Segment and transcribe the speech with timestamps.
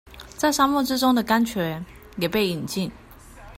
[0.35, 1.85] 在沙漠之中的甘泉
[2.17, 2.89] 也被飲盡